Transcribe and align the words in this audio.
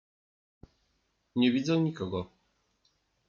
Nie 1.35 1.51
widzę 1.51 1.77
nikogo. 1.79 2.29